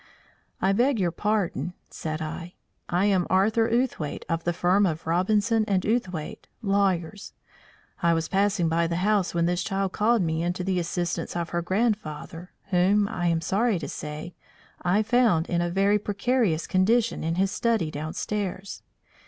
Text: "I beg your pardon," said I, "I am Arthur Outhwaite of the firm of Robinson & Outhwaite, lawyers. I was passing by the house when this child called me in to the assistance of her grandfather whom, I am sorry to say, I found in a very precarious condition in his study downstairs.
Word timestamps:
"I 0.59 0.71
beg 0.71 0.99
your 0.99 1.11
pardon," 1.11 1.75
said 1.91 2.23
I, 2.23 2.55
"I 2.89 3.05
am 3.05 3.27
Arthur 3.29 3.69
Outhwaite 3.69 4.25
of 4.27 4.45
the 4.45 4.51
firm 4.51 4.87
of 4.87 5.05
Robinson 5.05 5.63
& 5.65 5.67
Outhwaite, 5.67 6.47
lawyers. 6.63 7.33
I 8.01 8.15
was 8.15 8.27
passing 8.27 8.67
by 8.67 8.87
the 8.87 8.95
house 9.05 9.35
when 9.35 9.45
this 9.45 9.63
child 9.63 9.91
called 9.91 10.23
me 10.23 10.41
in 10.41 10.53
to 10.53 10.63
the 10.63 10.79
assistance 10.79 11.35
of 11.35 11.49
her 11.51 11.61
grandfather 11.61 12.49
whom, 12.71 13.07
I 13.09 13.27
am 13.27 13.41
sorry 13.41 13.77
to 13.77 13.87
say, 13.87 14.33
I 14.81 15.03
found 15.03 15.47
in 15.47 15.61
a 15.61 15.69
very 15.69 15.99
precarious 15.99 16.65
condition 16.65 17.23
in 17.23 17.35
his 17.35 17.51
study 17.51 17.91
downstairs. 17.91 18.81